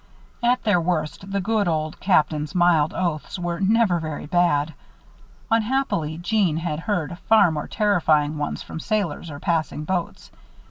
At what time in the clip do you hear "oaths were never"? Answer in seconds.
2.91-3.99